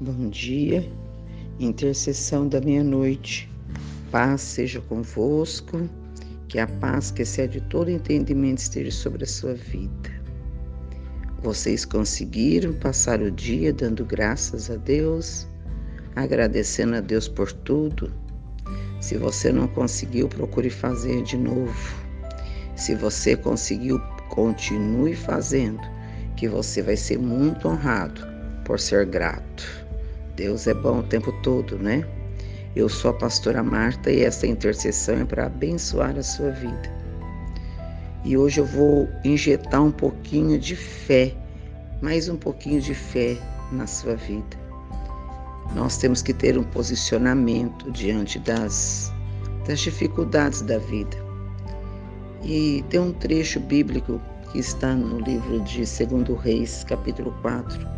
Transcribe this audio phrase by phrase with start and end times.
[0.00, 0.88] Bom dia,
[1.58, 3.50] intercessão da meia-noite.
[4.12, 5.90] Paz seja convosco,
[6.46, 10.08] que a paz que excede todo entendimento esteja sobre a sua vida.
[11.42, 15.48] Vocês conseguiram passar o dia dando graças a Deus,
[16.14, 18.12] agradecendo a Deus por tudo?
[19.00, 21.74] Se você não conseguiu, procure fazer de novo.
[22.76, 25.82] Se você conseguiu, continue fazendo,
[26.36, 28.24] que você vai ser muito honrado
[28.64, 29.87] por ser grato.
[30.38, 32.06] Deus é bom o tempo todo, né?
[32.76, 36.88] Eu sou a pastora Marta e essa intercessão é para abençoar a sua vida.
[38.24, 41.34] E hoje eu vou injetar um pouquinho de fé,
[42.00, 43.36] mais um pouquinho de fé
[43.72, 44.56] na sua vida.
[45.74, 49.12] Nós temos que ter um posicionamento diante das,
[49.66, 51.16] das dificuldades da vida.
[52.44, 54.20] E tem um trecho bíblico
[54.52, 57.97] que está no livro de 2 Reis, capítulo 4,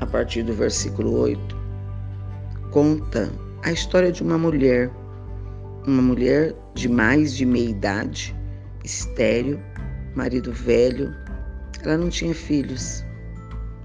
[0.00, 1.56] a partir do versículo 8,
[2.70, 3.30] conta
[3.64, 4.90] a história de uma mulher,
[5.86, 8.36] uma mulher de mais de meia idade,
[8.84, 9.60] estéril,
[10.14, 11.12] marido velho,
[11.82, 13.04] ela não tinha filhos,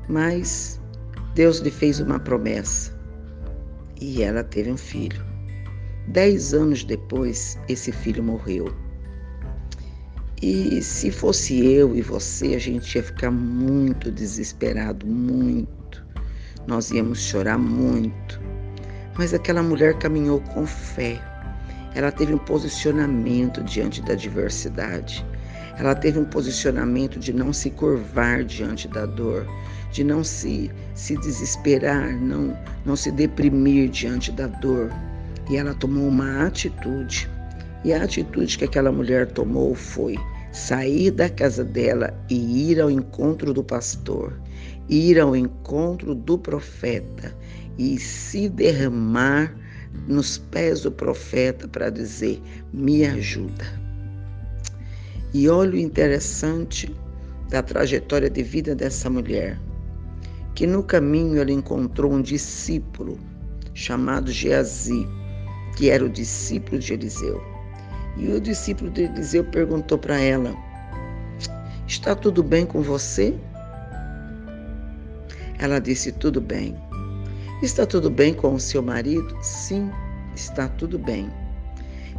[0.08, 0.80] mas
[1.34, 2.94] Deus lhe fez uma promessa
[4.00, 5.23] e ela teve um filho.
[6.08, 8.73] Dez anos depois, esse filho morreu.
[10.41, 15.83] E se fosse eu e você, a gente ia ficar muito desesperado, muito
[16.67, 18.42] nós íamos chorar muito.
[19.17, 21.22] Mas aquela mulher caminhou com fé.
[21.95, 25.25] Ela teve um posicionamento diante da adversidade.
[25.78, 29.47] Ela teve um posicionamento de não se curvar diante da dor,
[29.91, 34.91] de não se, se desesperar, não, não se deprimir diante da dor.
[35.50, 37.30] E ela tomou uma atitude.
[37.84, 40.17] E a atitude que aquela mulher tomou foi
[40.52, 44.34] sair da casa dela e ir ao encontro do pastor
[44.89, 47.35] ir ao encontro do profeta
[47.78, 49.56] e se derramar
[50.07, 52.41] nos pés do profeta para dizer:
[52.72, 53.66] me ajuda.
[55.34, 56.94] E olha o interessante
[57.50, 59.59] da trajetória de vida dessa mulher,
[60.56, 63.19] que no caminho ela encontrou um discípulo
[63.74, 65.07] chamado Geazi,
[65.75, 67.41] que era o discípulo de Eliseu.
[68.18, 70.53] E o discípulo de Eliseu perguntou para ela:
[71.88, 73.36] Está tudo bem com você?
[75.59, 76.75] Ela disse: Tudo bem.
[77.62, 79.38] Está tudo bem com o seu marido?
[79.41, 79.90] Sim,
[80.36, 81.30] está tudo bem.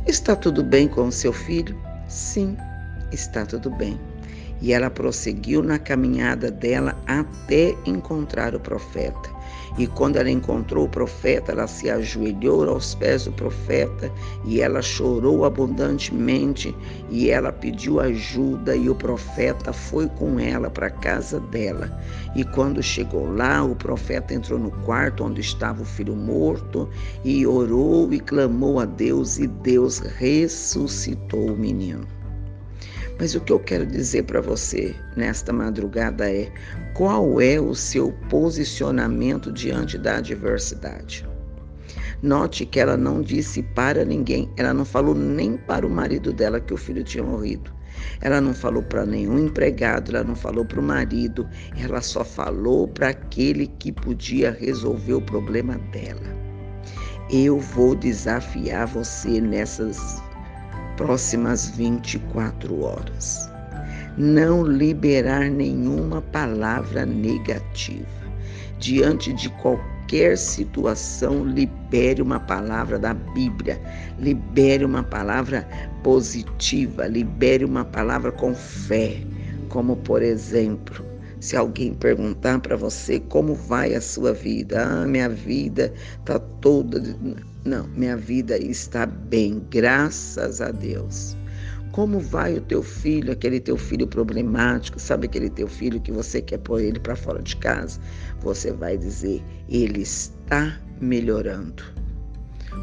[0.06, 1.78] Está tudo bem com o seu filho?
[2.08, 2.56] Sim,
[3.12, 4.00] está tudo bem.
[4.60, 9.33] E ela prosseguiu na caminhada dela até encontrar o profeta.
[9.76, 14.10] E quando ela encontrou o profeta, ela se ajoelhou aos pés do profeta
[14.44, 16.74] e ela chorou abundantemente
[17.10, 21.90] e ela pediu ajuda e o profeta foi com ela para a casa dela.
[22.36, 26.88] E quando chegou lá, o profeta entrou no quarto onde estava o filho morto
[27.24, 32.06] e orou e clamou a Deus e Deus ressuscitou o menino.
[33.18, 36.52] Mas o que eu quero dizer para você nesta madrugada é:
[36.94, 41.26] qual é o seu posicionamento diante da adversidade?
[42.22, 46.58] Note que ela não disse para ninguém, ela não falou nem para o marido dela
[46.58, 47.70] que o filho tinha morrido.
[48.20, 51.46] Ela não falou para nenhum empregado, ela não falou para o marido,
[51.76, 56.34] ela só falou para aquele que podia resolver o problema dela.
[57.30, 60.22] Eu vou desafiar você nessas
[60.96, 63.50] próximas 24 horas.
[64.16, 68.06] Não liberar nenhuma palavra negativa.
[68.78, 73.80] Diante de qualquer situação, libere uma palavra da Bíblia,
[74.18, 75.66] libere uma palavra
[76.02, 79.22] positiva, libere uma palavra com fé,
[79.68, 81.04] como por exemplo,
[81.40, 86.98] se alguém perguntar para você como vai a sua vida, ah, minha vida está toda
[87.64, 91.34] não, minha vida está bem, graças a Deus.
[91.92, 96.42] Como vai o teu filho, aquele teu filho problemático, sabe aquele teu filho que você
[96.42, 97.98] quer pôr ele para fora de casa?
[98.40, 101.82] Você vai dizer, ele está melhorando.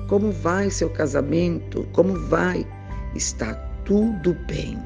[0.07, 1.87] Como vai seu casamento?
[1.91, 2.65] Como vai?
[3.13, 3.53] Está
[3.85, 4.79] tudo bem.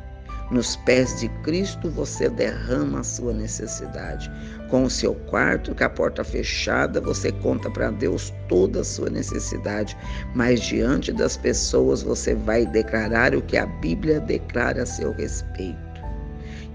[0.52, 4.32] Nos pés de Cristo você derrama a sua necessidade.
[4.70, 9.10] Com o seu quarto, com a porta fechada, você conta para Deus toda a sua
[9.10, 9.98] necessidade,
[10.36, 15.84] mas diante das pessoas você vai declarar o que a Bíblia declara a seu respeito.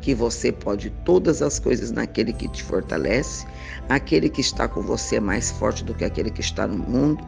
[0.00, 3.46] Que você pode todas as coisas naquele que te fortalece,
[3.88, 7.24] aquele que está com você é mais forte do que aquele que está no mundo,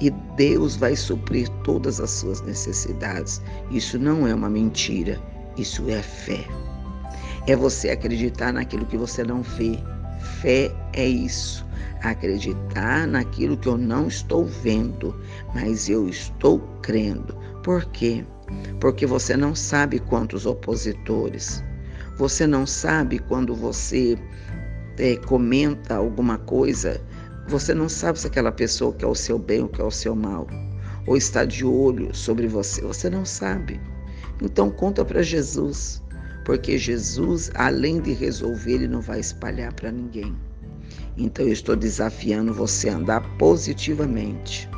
[0.00, 3.42] e Deus vai suprir todas as suas necessidades.
[3.70, 5.18] Isso não é uma mentira,
[5.60, 6.46] isso é fé.
[7.46, 9.78] É você acreditar naquilo que você não vê.
[10.40, 11.66] Fé é isso,
[12.02, 15.18] acreditar naquilo que eu não estou vendo,
[15.54, 17.34] mas eu estou crendo.
[17.62, 18.24] Por quê?
[18.80, 21.62] Porque você não sabe quantos opositores,
[22.18, 24.18] você não sabe quando você
[24.98, 27.00] é, comenta alguma coisa,
[27.48, 30.46] você não sabe se aquela pessoa quer o seu bem ou quer o seu mal,
[31.06, 33.80] ou está de olho sobre você, você não sabe.
[34.42, 36.02] Então conta para Jesus,
[36.44, 40.34] porque Jesus, além de resolver, ele não vai espalhar para ninguém.
[41.16, 44.68] Então eu estou desafiando você a andar positivamente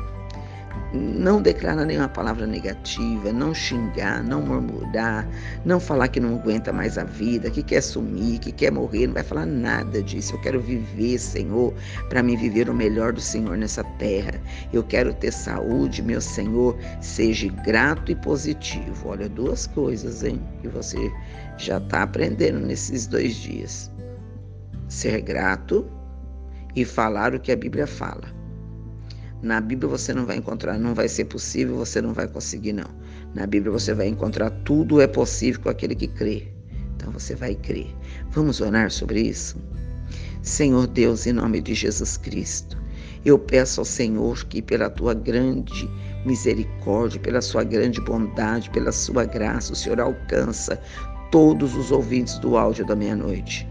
[0.93, 5.27] não declarar nenhuma palavra negativa, não xingar, não murmurar,
[5.65, 9.15] não falar que não aguenta mais a vida, que quer sumir, que quer morrer, não
[9.15, 10.35] vai falar nada disso.
[10.35, 11.73] Eu quero viver, Senhor,
[12.09, 14.39] para me viver o melhor do Senhor nessa terra.
[14.71, 19.09] Eu quero ter saúde, meu Senhor, seja grato e positivo.
[19.09, 21.11] Olha, duas coisas, hein, que você
[21.57, 23.91] já está aprendendo nesses dois dias:
[24.87, 25.87] ser grato
[26.75, 28.42] e falar o que a Bíblia fala.
[29.43, 32.89] Na Bíblia você não vai encontrar, não vai ser possível, você não vai conseguir, não.
[33.35, 36.47] Na Bíblia você vai encontrar tudo é possível com aquele que crê.
[36.95, 37.93] Então você vai crer.
[38.31, 39.57] Vamos orar sobre isso?
[40.41, 42.81] Senhor Deus, em nome de Jesus Cristo,
[43.25, 45.89] eu peço ao Senhor que, pela tua grande
[46.25, 50.79] misericórdia, pela sua grande bondade, pela sua graça, o Senhor alcança
[51.31, 53.67] todos os ouvintes do áudio da meia-noite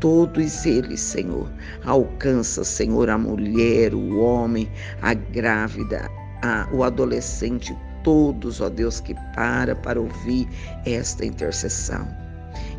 [0.00, 1.50] todos eles, Senhor.
[1.84, 4.70] Alcança, Senhor, a mulher, o homem,
[5.02, 6.10] a grávida,
[6.42, 10.48] a, o adolescente, todos, ó Deus, que para para ouvir
[10.84, 12.06] esta intercessão.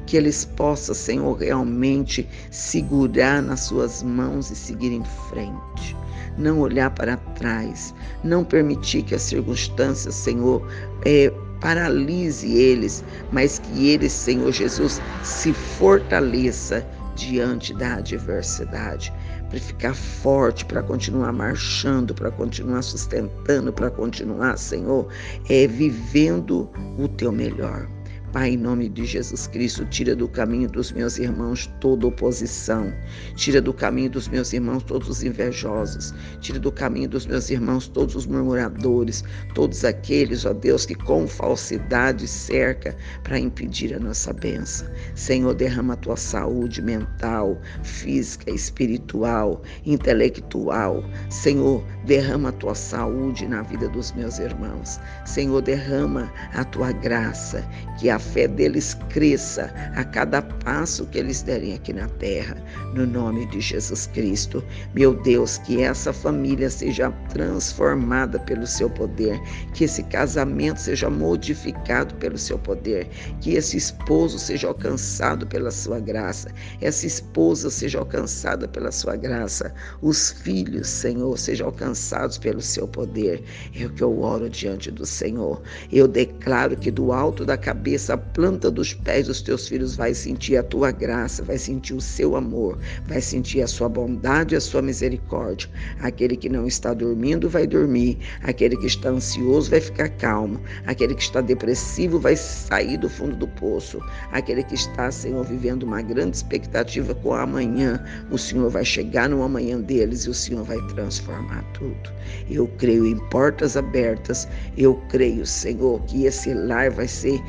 [0.06, 5.96] Que eles possam, Senhor, realmente segurar nas suas mãos e seguir em frente.
[6.38, 7.94] Não olhar para trás,
[8.24, 10.66] não permitir que as circunstâncias, Senhor,
[11.04, 16.86] é, paralise eles, mas que eles, Senhor Jesus, se fortaleça
[17.18, 19.12] diante da adversidade,
[19.50, 25.08] para ficar forte, para continuar marchando, para continuar sustentando, para continuar, Senhor,
[25.50, 27.97] é, vivendo o teu melhor.
[28.38, 32.94] Pai, em nome de Jesus Cristo, tira do caminho dos meus irmãos toda oposição,
[33.36, 37.88] tira do caminho dos meus irmãos todos os invejosos, tira do caminho dos meus irmãos
[37.88, 39.24] todos os murmuradores,
[39.56, 44.88] todos aqueles, ó Deus, que com falsidade cerca para impedir a nossa bênção.
[45.16, 51.04] Senhor, derrama a tua saúde mental, física, espiritual, intelectual.
[51.32, 55.00] Senhor, derrama a tua saúde na vida dos meus irmãos.
[55.26, 57.68] Senhor, derrama a tua graça,
[58.00, 62.56] que a fé deles cresça a cada passo que eles derem aqui na terra,
[62.94, 64.64] no nome de Jesus Cristo.
[64.94, 69.40] Meu Deus, que essa família seja transformada pelo seu poder,
[69.74, 73.08] que esse casamento seja modificado pelo seu poder,
[73.42, 76.50] que esse esposo seja alcançado pela sua graça,
[76.82, 83.44] essa esposa seja alcançada pela sua graça, os filhos, Senhor, sejam alcançados pelo seu poder.
[83.76, 85.62] É o que eu oro diante do Senhor.
[85.92, 90.14] Eu declaro que do alto da cabeça essa planta dos pés dos teus filhos vai
[90.14, 94.58] sentir a tua graça, vai sentir o seu amor, vai sentir a sua bondade e
[94.58, 95.70] a sua misericórdia.
[96.00, 101.16] Aquele que não está dormindo vai dormir, aquele que está ansioso vai ficar calmo, aquele
[101.16, 104.00] que está depressivo vai sair do fundo do poço,
[104.32, 109.28] aquele que está, Senhor, vivendo uma grande expectativa com o amanhã, o Senhor vai chegar
[109.28, 112.10] no amanhã deles e o Senhor vai transformar tudo.
[112.50, 114.48] Eu creio em portas abertas,
[114.78, 117.42] eu creio, Senhor, que esse lar vai ser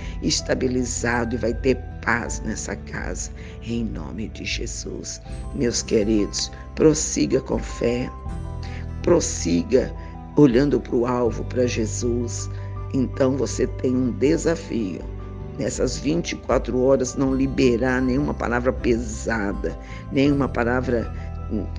[0.49, 3.31] estabilizado e vai ter paz nessa casa,
[3.63, 5.21] em nome de Jesus.
[5.55, 8.11] Meus queridos, prossiga com fé,
[9.03, 9.93] prossiga
[10.37, 12.49] olhando para o alvo, para Jesus.
[12.95, 15.01] Então você tem um desafio.
[15.59, 19.77] Nessas 24 horas, não liberar nenhuma palavra pesada,
[20.13, 21.13] nenhuma palavra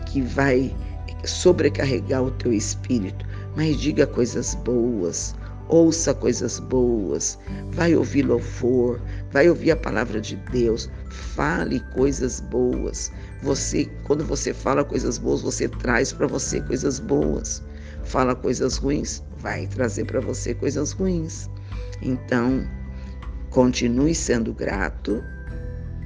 [0.05, 0.75] que vai
[1.23, 5.33] sobrecarregar o teu espírito, mas diga coisas boas,
[5.69, 7.39] ouça coisas boas,
[7.71, 8.99] vai ouvir louvor,
[9.31, 13.11] vai ouvir a palavra de Deus, fale coisas boas.
[13.43, 17.63] Você, quando você fala coisas boas, você traz para você coisas boas.
[18.03, 21.49] Fala coisas ruins, vai trazer para você coisas ruins.
[22.01, 22.67] Então,
[23.51, 25.23] continue sendo grato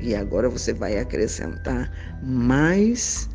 [0.01, 1.89] e agora você vai acrescentar
[2.21, 3.29] mais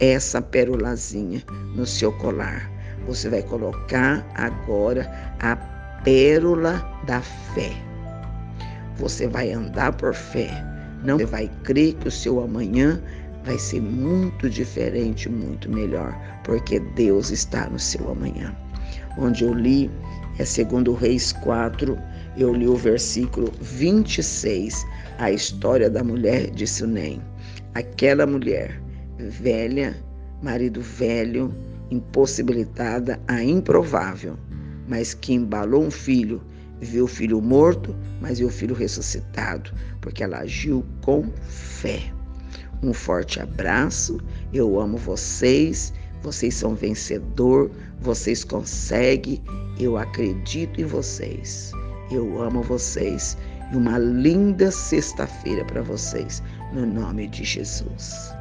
[0.00, 1.42] essa perolazinha
[1.76, 2.79] no seu colar
[3.10, 5.56] você vai colocar agora a
[6.04, 6.74] pérola
[7.06, 7.72] da fé.
[8.98, 10.48] Você vai andar por fé.
[11.02, 13.02] Não você vai crer que o seu amanhã
[13.44, 18.54] vai ser muito diferente, muito melhor, porque Deus está no seu amanhã.
[19.18, 19.90] Onde eu li
[20.38, 21.98] é segundo Reis 4,
[22.36, 24.86] eu li o versículo 26,
[25.18, 27.20] a história da mulher de Sunem.
[27.74, 28.80] Aquela mulher
[29.18, 29.96] velha,
[30.42, 31.52] marido velho,
[31.90, 34.36] impossibilitada a improvável,
[34.88, 36.42] mas que embalou um filho,
[36.80, 42.12] viu o filho morto, mas viu o filho ressuscitado, porque ela agiu com fé.
[42.82, 44.18] Um forte abraço,
[44.52, 45.92] eu amo vocês,
[46.22, 47.70] vocês são vencedor,
[48.00, 49.42] vocês conseguem,
[49.78, 51.72] eu acredito em vocês.
[52.10, 53.36] Eu amo vocês
[53.72, 56.42] e uma linda sexta-feira para vocês,
[56.72, 58.32] no nome de Jesus.